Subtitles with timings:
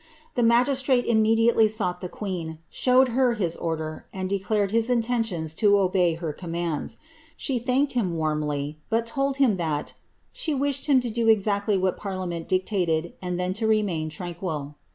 [0.33, 5.77] The magistrate immediately sought the queen, showed her his order, and declared his intentions to
[5.77, 6.97] obey her commands.
[7.37, 9.93] She thanked him warmly, but told him that ^
[10.33, 14.73] she wished him to do exactly what par liament dictated, and then to remain tranquil.'